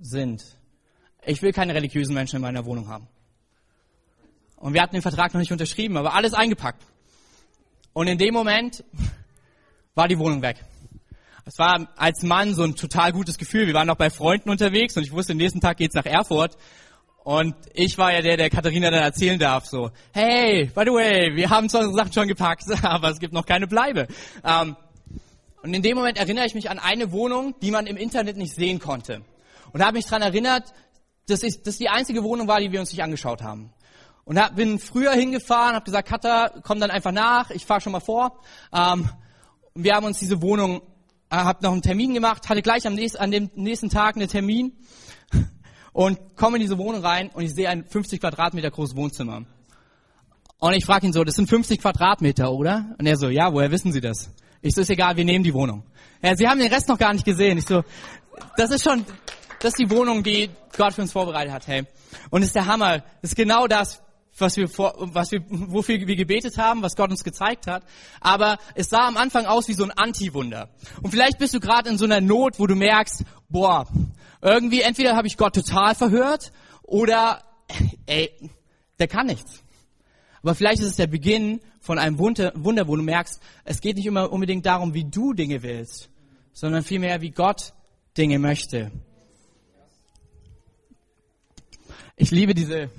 [0.01, 0.43] sind.
[1.25, 3.07] Ich will keine religiösen Menschen in meiner Wohnung haben.
[4.59, 6.83] Und wir hatten den Vertrag noch nicht unterschrieben, aber alles eingepackt.
[7.93, 8.83] Und in dem Moment
[9.95, 10.63] war die Wohnung weg.
[11.45, 13.65] Es war als Mann so ein total gutes Gefühl.
[13.65, 16.57] Wir waren noch bei Freunden unterwegs und ich wusste, den nächsten Tag geht's nach Erfurt.
[17.23, 21.35] Und ich war ja der, der Katharina dann erzählen darf, so, hey, by the way,
[21.35, 24.07] wir haben zwar unsere Sachen schon gepackt, aber es gibt noch keine Bleibe.
[24.43, 24.75] Ähm,
[25.61, 28.53] und in dem Moment erinnere ich mich an eine Wohnung, die man im Internet nicht
[28.53, 29.21] sehen konnte.
[29.71, 30.73] Und habe mich daran erinnert,
[31.27, 33.71] dass das die einzige Wohnung war, die wir uns nicht angeschaut haben.
[34.29, 37.93] Und hab, bin früher hingefahren, habe gesagt, Katha, komm dann einfach nach, ich fahre schon
[37.93, 38.39] mal vor.
[38.71, 39.09] Ähm,
[39.73, 40.83] wir haben uns diese Wohnung,
[41.31, 44.27] äh, hab noch einen Termin gemacht, hatte gleich am nächsten, an dem nächsten Tag einen
[44.27, 44.73] Termin
[45.93, 49.45] und komme in diese Wohnung rein und ich sehe ein 50 Quadratmeter großes Wohnzimmer.
[50.59, 52.95] Und ich frage ihn so, das sind 50 Quadratmeter, oder?
[52.99, 54.29] Und er so, ja, woher wissen Sie das?
[54.61, 55.85] Ich so, ist egal, wir nehmen die Wohnung.
[56.21, 57.57] Ja, Sie haben den Rest noch gar nicht gesehen.
[57.57, 57.83] Ich so,
[58.57, 59.07] das ist schon,
[59.59, 61.87] das ist die Wohnung, die Gott für uns vorbereitet hat, hey.
[62.29, 62.99] Und ist der Hammer.
[63.23, 64.03] Das ist genau das,
[64.41, 67.83] was wir vor, was wir, wofür wir gebetet haben, was Gott uns gezeigt hat.
[68.21, 70.69] Aber es sah am Anfang aus wie so ein Anti-Wunder.
[71.01, 73.87] Und vielleicht bist du gerade in so einer Not, wo du merkst, boah,
[74.41, 76.51] irgendwie entweder habe ich Gott total verhört
[76.83, 77.43] oder,
[78.05, 78.31] ey,
[78.99, 79.63] der kann nichts.
[80.41, 82.53] Aber vielleicht ist es der Beginn von einem Wunder,
[82.87, 86.09] wo du merkst, es geht nicht immer unbedingt darum, wie du Dinge willst,
[86.53, 87.73] sondern vielmehr, wie Gott
[88.17, 88.91] Dinge möchte.
[92.15, 92.89] Ich liebe diese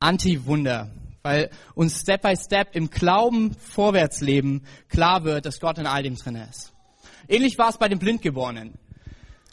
[0.00, 0.90] Anti-Wunder,
[1.22, 6.02] weil uns Step by Step im Glauben vorwärts leben klar wird, dass Gott in all
[6.02, 6.72] dem drin ist.
[7.28, 8.74] Ähnlich war es bei dem Blindgeborenen.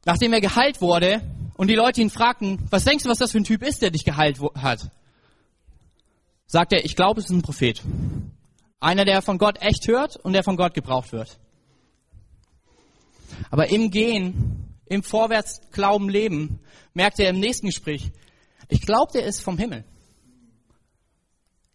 [0.05, 1.21] Nachdem er geheilt wurde
[1.57, 3.91] und die Leute ihn fragten, was denkst du, was das für ein Typ ist, der
[3.91, 4.89] dich geheilt hat?
[6.45, 7.83] Sagt er, ich glaube, es ist ein Prophet.
[8.79, 11.37] Einer, der von Gott echt hört und der von Gott gebraucht wird.
[13.51, 16.59] Aber im Gehen, im Vorwärtsglauben leben,
[16.93, 18.11] merkt er im nächsten Gespräch,
[18.69, 19.83] ich glaube, der ist vom Himmel.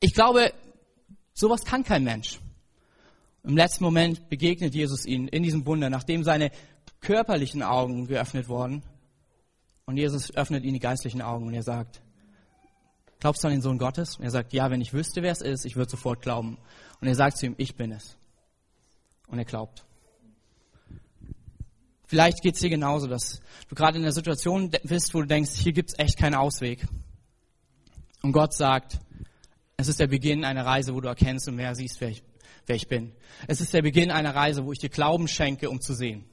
[0.05, 0.53] Ich glaube,
[1.33, 2.41] sowas kann kein Mensch.
[3.45, 6.51] Im letzten Moment begegnet Jesus ihnen in diesem Wunder, nachdem seine
[7.01, 8.83] körperlichen Augen geöffnet wurden.
[9.87, 12.03] Und Jesus öffnet ihnen die geistlichen Augen und er sagt,
[13.21, 14.17] glaubst du an den Sohn Gottes?
[14.17, 16.59] Und er sagt, ja, wenn ich wüsste, wer es ist, ich würde sofort glauben.
[17.01, 18.17] Und er sagt zu ihm, ich bin es.
[19.29, 19.85] Und er glaubt.
[22.07, 25.53] Vielleicht geht es dir genauso, dass du gerade in der Situation bist, wo du denkst,
[25.53, 26.89] hier gibt es echt keinen Ausweg.
[28.21, 28.99] Und Gott sagt,
[29.83, 32.23] es ist der Beginn einer Reise, wo du erkennst und mehr siehst, wer ich,
[32.67, 33.13] wer ich bin.
[33.47, 36.25] Es ist der Beginn einer Reise, wo ich dir Glauben schenke, um zu sehen.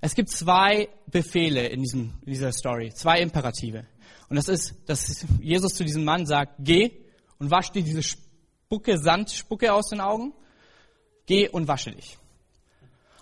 [0.00, 3.86] Es gibt zwei Befehle in, diesem, in dieser Story, zwei Imperative.
[4.28, 6.90] Und das ist, dass Jesus zu diesem Mann sagt, geh
[7.38, 10.32] und wasch dir diese Spucke, Sandspucke aus den Augen.
[11.26, 12.18] Geh und wasche dich.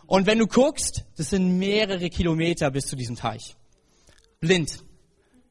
[0.06, 3.56] Und wenn du guckst, das sind mehrere Kilometer bis zu diesem Teich.
[4.40, 4.82] Blind.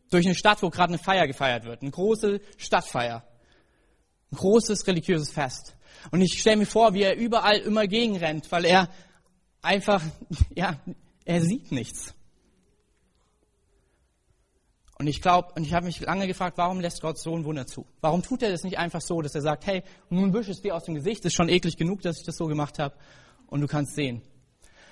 [0.10, 1.82] Durch eine Stadt, wo gerade eine Feier gefeiert wird.
[1.82, 3.26] Eine große Stadtfeier.
[4.32, 5.76] Ein großes religiöses Fest.
[6.12, 8.90] Und ich stelle mir vor, wie er überall immer gegenrennt, weil er
[9.62, 10.02] einfach,
[10.56, 10.80] ja,
[11.26, 12.14] er sieht nichts.
[14.98, 17.66] Und ich glaube, und ich habe mich lange gefragt, warum lässt Gott so ein Wunder
[17.66, 17.88] zu?
[18.02, 20.76] Warum tut er das nicht einfach so, dass er sagt, hey, nun wisch es dir
[20.76, 22.94] aus dem Gesicht, ist schon eklig genug, dass ich das so gemacht habe
[23.48, 24.22] und du kannst sehen.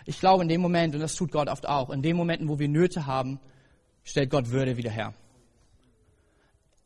[0.06, 2.58] Ich glaube, in dem Moment, und das tut Gott oft auch, in den Momenten, wo
[2.58, 3.40] wir Nöte haben,
[4.04, 5.14] stellt Gott Würde wieder her.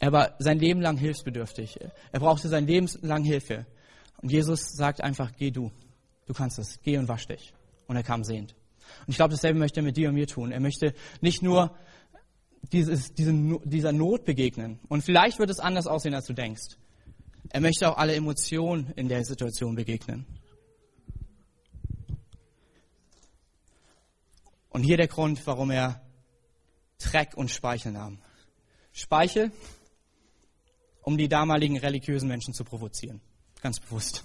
[0.04, 1.80] Er war sein Leben lang hilfsbedürftig.
[2.12, 3.66] Er brauchte sein Leben lang Hilfe.
[4.18, 5.72] Und Jesus sagt einfach, geh du.
[6.26, 6.82] Du kannst es.
[6.84, 7.54] Geh und wasch dich.
[7.88, 8.54] Und er kam sehend.
[9.08, 10.52] Und ich glaube, dasselbe möchte er mit dir und mir tun.
[10.52, 11.74] Er möchte nicht nur
[12.74, 13.32] dieses, diese,
[13.64, 14.78] dieser Not begegnen.
[14.90, 16.76] Und vielleicht wird es anders aussehen, als du denkst.
[17.52, 20.26] Er möchte auch alle Emotionen in der Situation begegnen.
[24.68, 26.02] Und hier der Grund, warum er
[27.00, 28.18] Dreck und Speichel nahm.
[28.92, 29.54] Speichel,
[31.04, 33.22] um die damaligen religiösen Menschen zu provozieren.
[33.62, 34.24] Ganz bewusst.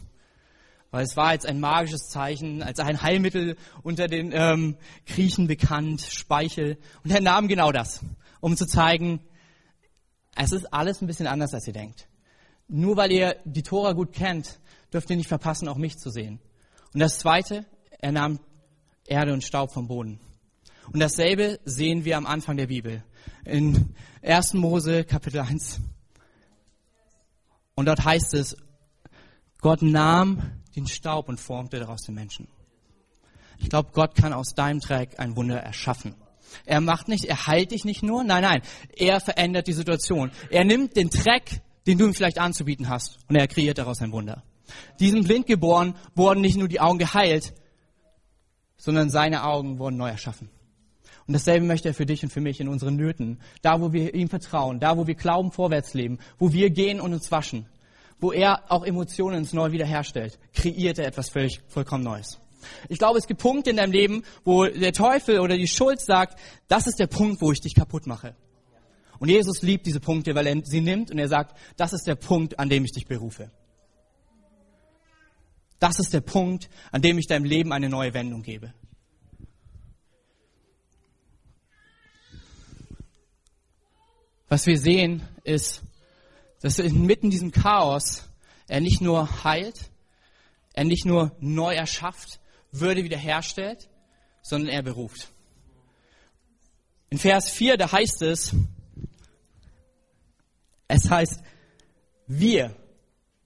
[0.90, 6.00] Weil es war jetzt ein magisches Zeichen, als ein Heilmittel unter den ähm, Griechen bekannt,
[6.00, 6.78] Speichel.
[7.04, 8.00] Und er nahm genau das,
[8.40, 9.20] um zu zeigen,
[10.34, 12.08] es ist alles ein bisschen anders, als ihr denkt.
[12.68, 14.60] Nur weil ihr die Tora gut kennt,
[14.92, 16.40] dürft ihr nicht verpassen, auch mich zu sehen.
[16.94, 17.66] Und das Zweite,
[17.98, 18.40] er nahm
[19.06, 20.20] Erde und Staub vom Boden.
[20.92, 23.02] Und dasselbe sehen wir am Anfang der Bibel.
[23.44, 24.54] In 1.
[24.54, 25.80] Mose Kapitel 1.
[27.78, 28.56] Und dort heißt es,
[29.60, 30.42] Gott nahm
[30.74, 32.48] den Staub und formte daraus den Menschen.
[33.58, 36.16] Ich glaube, Gott kann aus deinem Dreck ein Wunder erschaffen.
[36.66, 38.62] Er macht nicht, er heilt dich nicht nur, nein, nein,
[38.96, 40.32] er verändert die Situation.
[40.50, 44.10] Er nimmt den Dreck, den du ihm vielleicht anzubieten hast, und er kreiert daraus ein
[44.10, 44.42] Wunder.
[44.98, 47.54] Diesem Blindgeboren wurden nicht nur die Augen geheilt,
[48.76, 50.50] sondern seine Augen wurden neu erschaffen.
[51.28, 53.38] Und dasselbe möchte er für dich und für mich in unseren Nöten.
[53.60, 57.12] Da, wo wir ihm vertrauen, da, wo wir Glauben vorwärts leben, wo wir gehen und
[57.12, 57.66] uns waschen,
[58.18, 62.40] wo er auch Emotionen ins Neu wiederherstellt, kreiert er etwas völlig, vollkommen Neues.
[62.88, 66.38] Ich glaube, es gibt Punkte in deinem Leben, wo der Teufel oder die Schuld sagt,
[66.66, 68.34] das ist der Punkt, wo ich dich kaputt mache.
[69.18, 72.14] Und Jesus liebt diese Punkte, weil er sie nimmt und er sagt, das ist der
[72.14, 73.50] Punkt, an dem ich dich berufe.
[75.78, 78.72] Das ist der Punkt, an dem ich deinem Leben eine neue Wendung gebe.
[84.48, 85.82] Was wir sehen, ist,
[86.60, 88.28] dass inmitten diesem Chaos
[88.66, 89.90] er nicht nur heilt,
[90.72, 93.88] er nicht nur neu erschafft, Würde wiederherstellt,
[94.42, 95.28] sondern er beruft.
[97.08, 98.54] In Vers 4, da heißt es,
[100.86, 101.42] es heißt,
[102.26, 102.76] wir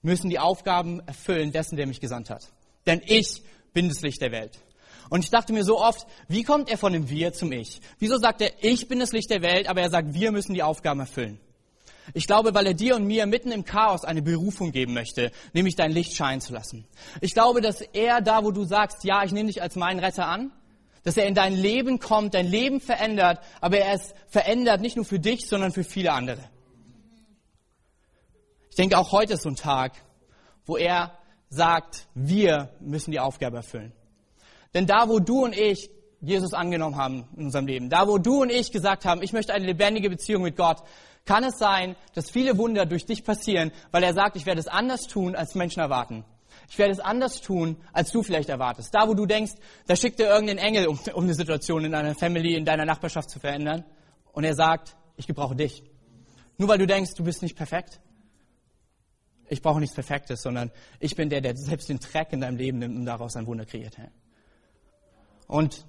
[0.03, 2.53] müssen die Aufgaben erfüllen dessen, der mich gesandt hat.
[2.87, 4.59] Denn ich bin das Licht der Welt.
[5.13, 7.83] Und ich dachte mir so oft, wie kommt er von dem Wir zum Ich?
[7.99, 10.63] Wieso sagt er, ich bin das Licht der Welt, aber er sagt, wir müssen die
[10.63, 11.39] Aufgaben erfüllen?
[12.15, 15.77] Ich glaube, weil er dir und mir mitten im Chaos eine Berufung geben möchte, nämlich
[15.77, 16.87] dein Licht scheinen zu lassen.
[17.21, 20.27] Ich glaube, dass er da, wo du sagst, ja, ich nehme dich als meinen Retter
[20.27, 20.51] an,
[21.05, 25.05] dass er in dein Leben kommt, dein Leben verändert, aber er es verändert nicht nur
[25.05, 26.41] für dich, sondern für viele andere.
[28.71, 29.93] Ich denke, auch heute ist so ein Tag,
[30.65, 31.19] wo er
[31.51, 33.93] sagt, wir müssen die Aufgabe erfüllen.
[34.75, 38.43] Denn da, wo du und ich Jesus angenommen haben in unserem Leben, da, wo du
[38.43, 40.83] und ich gesagt haben, ich möchte eine lebendige Beziehung mit Gott,
[41.25, 44.69] kann es sein, dass viele Wunder durch dich passieren, weil er sagt, ich werde es
[44.69, 46.25] anders tun, als Menschen erwarten.
[46.69, 48.95] Ich werde es anders tun, als du vielleicht erwartest.
[48.95, 49.53] Da, wo du denkst,
[49.87, 53.31] da schickt er irgendeinen Engel, um, um eine Situation in deiner Family, in deiner Nachbarschaft
[53.31, 53.85] zu verändern.
[54.33, 55.83] Und er sagt, ich gebrauche dich.
[56.57, 58.01] Nur weil du denkst, du bist nicht perfekt.
[59.49, 62.79] Ich brauche nichts Perfektes, sondern ich bin der, der selbst den Dreck in deinem Leben
[62.79, 63.97] nimmt und daraus ein Wunder kreiert.
[65.47, 65.85] Und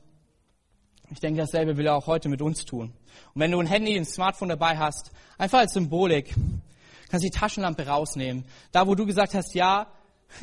[1.12, 2.94] ich denke, dasselbe will er auch heute mit uns tun.
[3.34, 6.34] Und wenn du ein Handy, ein Smartphone dabei hast, einfach als Symbolik,
[7.10, 8.46] kannst du die Taschenlampe rausnehmen.
[8.72, 9.88] Da, wo du gesagt hast, ja,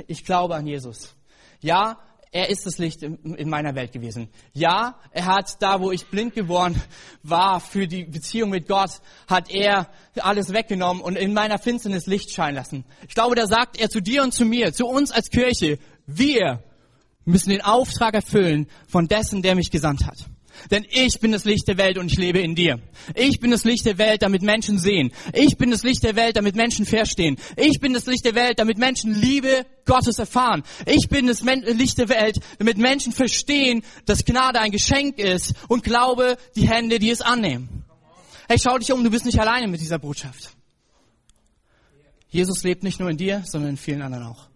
[0.07, 1.15] ich glaube an Jesus.
[1.61, 1.99] Ja,
[2.33, 4.29] er ist das Licht in meiner Welt gewesen.
[4.53, 6.81] Ja, er hat da, wo ich blind geworden
[7.25, 9.89] war für die Beziehung mit Gott, hat er
[10.21, 12.85] alles weggenommen und in meiner Finsternis Licht scheinen lassen.
[13.09, 16.63] Ich glaube, da sagt er zu dir und zu mir, zu uns als Kirche, wir
[17.25, 20.27] müssen den Auftrag erfüllen von dessen, der mich gesandt hat.
[20.71, 22.81] Denn ich bin das Licht der Welt und ich lebe in dir.
[23.15, 25.11] Ich bin das Licht der Welt, damit Menschen sehen.
[25.33, 27.39] Ich bin das Licht der Welt, damit Menschen verstehen.
[27.57, 30.63] Ich bin das Licht der Welt, damit Menschen Liebe Gottes erfahren.
[30.87, 35.83] Ich bin das Licht der Welt, damit Menschen verstehen, dass Gnade ein Geschenk ist und
[35.83, 37.85] glaube die Hände, die es annehmen.
[38.49, 40.51] Hey, schau dich um, du bist nicht alleine mit dieser Botschaft.
[42.29, 44.49] Jesus lebt nicht nur in dir, sondern in vielen anderen auch.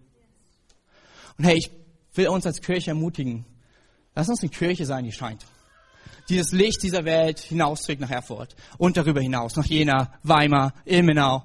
[1.38, 1.70] Und hey, ich
[2.16, 3.44] will uns als Kirche ermutigen.
[4.14, 5.44] Lass uns eine Kirche sein, die scheint
[6.28, 11.42] die das Licht dieser Welt hinausträgt nach Erfurt und darüber hinaus, nach Jena, Weimar, Ilmenau.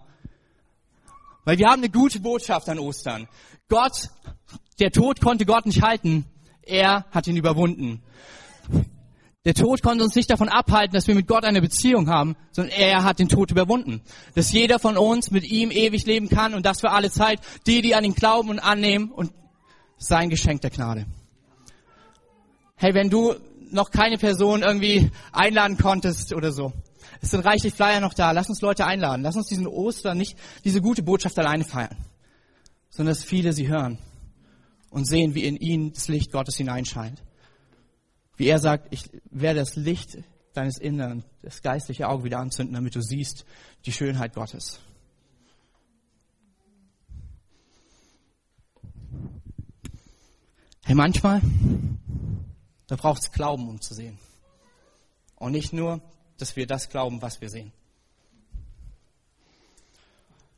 [1.45, 3.27] Weil wir haben eine gute Botschaft an Ostern.
[3.67, 4.09] Gott,
[4.79, 6.25] der Tod konnte Gott nicht halten,
[6.61, 8.01] er hat ihn überwunden.
[9.45, 12.77] Der Tod konnte uns nicht davon abhalten, dass wir mit Gott eine Beziehung haben, sondern
[12.77, 14.01] er hat den Tod überwunden.
[14.35, 17.39] Dass jeder von uns mit ihm ewig leben kann und das für alle Zeit.
[17.65, 19.31] Die, die an ihn glauben und annehmen und
[19.99, 21.05] sein Geschenk der Gnade.
[22.75, 23.35] Hey, wenn du
[23.71, 26.73] noch keine Person irgendwie einladen konntest oder so.
[27.21, 28.31] Es sind reichlich Flyer noch da.
[28.31, 29.21] Lass uns Leute einladen.
[29.21, 31.97] Lass uns diesen Ostern nicht diese gute Botschaft alleine feiern,
[32.89, 33.99] sondern dass viele sie hören
[34.89, 37.21] und sehen, wie in ihnen das Licht Gottes hineinscheint.
[38.37, 40.17] Wie er sagt, ich werde das Licht
[40.53, 43.45] deines Innern, das geistliche Auge wieder anzünden, damit du siehst
[43.85, 44.79] die Schönheit Gottes.
[50.89, 51.39] Hey, manchmal
[52.87, 54.17] da braucht es Glauben, um zu sehen.
[55.35, 56.01] Und nicht nur,
[56.39, 57.71] dass wir das glauben, was wir sehen.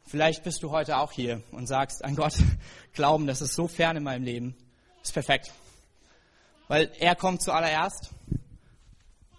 [0.05, 2.35] Vielleicht bist du heute auch hier und sagst, an Gott
[2.93, 4.55] glauben, das ist so fern in meinem Leben,
[5.03, 5.51] ist perfekt.
[6.69, 8.11] Weil er kommt zuallererst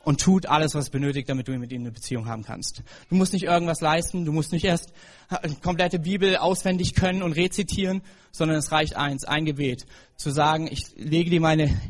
[0.05, 2.83] und tut alles, was benötigt, damit du mit ihm eine Beziehung haben kannst.
[3.09, 4.93] Du musst nicht irgendwas leisten, du musst nicht erst
[5.29, 9.87] eine komplette Bibel auswendig können und rezitieren, sondern es reicht eins, ein Gebet,
[10.17, 11.81] zu sagen, ich lege dir meine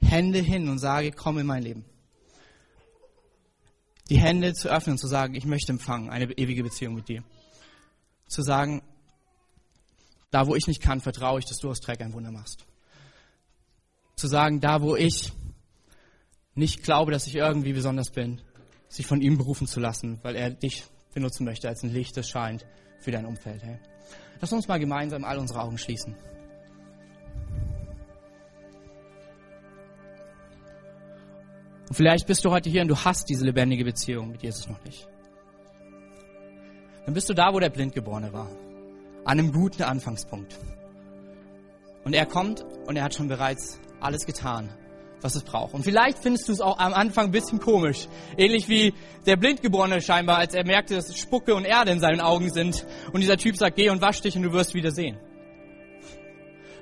[0.00, 1.84] Hände hin und sage, komm in mein Leben.
[4.08, 7.22] Die Hände zu öffnen und zu sagen, ich möchte empfangen, eine ewige Beziehung mit dir.
[8.26, 8.82] Zu sagen,
[10.30, 12.64] da wo ich nicht kann, vertraue ich, dass du aus Dreck ein Wunder machst.
[14.16, 15.32] Zu sagen, da wo ich
[16.58, 18.40] nicht glaube, dass ich irgendwie besonders bin,
[18.88, 22.28] sich von ihm berufen zu lassen, weil er dich benutzen möchte als ein Licht, das
[22.28, 22.66] scheint
[22.98, 23.62] für dein Umfeld.
[23.62, 23.78] Hey.
[24.40, 26.16] Lass uns mal gemeinsam all unsere Augen schließen.
[31.88, 34.82] Und vielleicht bist du heute hier und du hast diese lebendige Beziehung mit Jesus noch
[34.84, 35.08] nicht.
[37.04, 38.50] Dann bist du da, wo der Blindgeborene war.
[39.24, 40.58] An einem guten Anfangspunkt.
[42.04, 44.70] Und er kommt und er hat schon bereits alles getan,
[45.20, 45.74] was es braucht.
[45.74, 48.08] Und vielleicht findest du es auch am Anfang ein bisschen komisch.
[48.36, 48.94] Ähnlich wie
[49.26, 52.86] der Blindgeborene scheinbar, als er merkte, dass Spucke und Erde in seinen Augen sind.
[53.12, 55.18] Und dieser Typ sagt, geh und wasch dich und du wirst wieder sehen.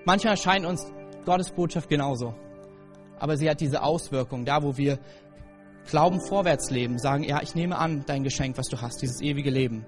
[0.04, 0.86] Manchmal erscheint uns
[1.24, 2.34] Gottes Botschaft genauso
[3.18, 4.98] aber sie hat diese Auswirkung, da wo wir
[5.88, 9.50] Glauben vorwärts leben, sagen, ja, ich nehme an dein Geschenk, was du hast, dieses ewige
[9.50, 9.86] Leben.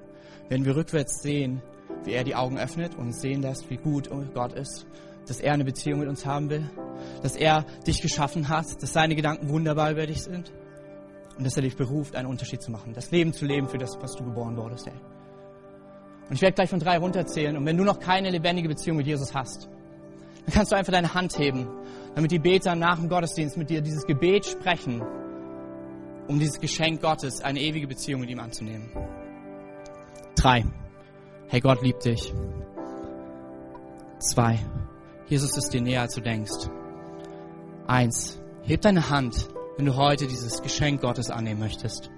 [0.48, 1.60] Wenn wir rückwärts sehen,
[2.04, 4.86] wie er die Augen öffnet und sehen das, wie gut Gott ist,
[5.26, 6.70] dass er eine Beziehung mit uns haben will,
[7.22, 10.52] dass er dich geschaffen hat, dass seine Gedanken wunderbar über dich sind
[11.36, 13.96] und dass er dich beruft, einen Unterschied zu machen, das Leben zu leben für das,
[14.00, 14.86] was du geboren wurdest.
[14.86, 14.92] Ey.
[16.28, 19.06] Und ich werde gleich von drei runterzählen und wenn du noch keine lebendige Beziehung mit
[19.06, 19.68] Jesus hast,
[20.44, 21.68] dann kannst du einfach deine Hand heben,
[22.14, 25.02] damit die Beter nach dem Gottesdienst mit dir dieses Gebet sprechen,
[26.26, 28.90] um dieses Geschenk Gottes, eine ewige Beziehung mit ihm anzunehmen.
[30.36, 30.64] Drei.
[31.48, 32.32] Hey, Gott liebt dich.
[34.18, 34.58] Zwei.
[35.28, 36.68] Jesus ist dir näher, als du denkst.
[37.88, 38.38] Eins.
[38.64, 42.10] Heb deine Hand, wenn du heute dieses Geschenk Gottes annehmen möchtest.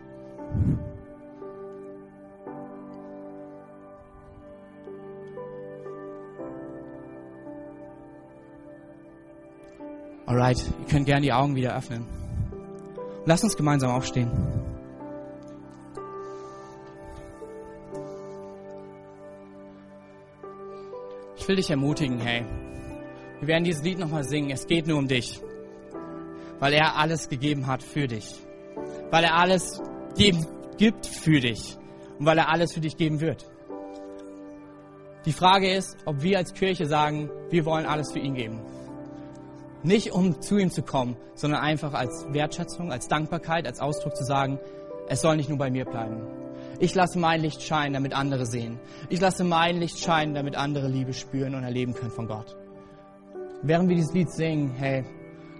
[10.26, 12.04] Alright, ihr könnt gerne die Augen wieder öffnen.
[13.20, 14.28] Und lasst uns gemeinsam aufstehen.
[21.36, 22.44] Ich will dich ermutigen, hey.
[23.38, 24.50] Wir werden dieses Lied nochmal singen.
[24.50, 25.40] Es geht nur um dich.
[26.60, 28.34] Weil er alles gegeben hat für dich.
[29.10, 29.82] Weil er alles
[30.16, 30.46] geben,
[30.78, 31.76] gibt für dich.
[32.18, 33.46] Und weil er alles für dich geben wird.
[35.26, 38.60] Die Frage ist, ob wir als Kirche sagen, wir wollen alles für ihn geben.
[39.82, 44.24] Nicht um zu ihm zu kommen, sondern einfach als Wertschätzung, als Dankbarkeit, als Ausdruck zu
[44.24, 44.58] sagen,
[45.08, 46.22] es soll nicht nur bei mir bleiben.
[46.78, 48.78] Ich lasse mein Licht scheinen, damit andere sehen.
[49.10, 52.56] Ich lasse mein Licht scheinen, damit andere Liebe spüren und erleben können von Gott.
[53.62, 55.04] Während wir dieses Lied singen, hey,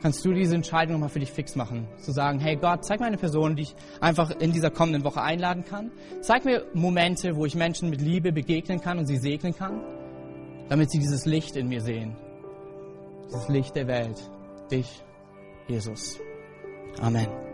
[0.03, 1.86] kannst du diese Entscheidung nochmal für dich fix machen.
[1.98, 5.22] Zu sagen, hey Gott, zeig mir eine Person, die ich einfach in dieser kommenden Woche
[5.22, 5.90] einladen kann.
[6.20, 9.80] Zeig mir Momente, wo ich Menschen mit Liebe begegnen kann und sie segnen kann,
[10.68, 12.16] damit sie dieses Licht in mir sehen
[13.30, 14.20] dieses Licht der Welt,
[14.70, 15.03] dich,
[15.68, 16.18] Jesus.
[17.01, 17.49] Amen.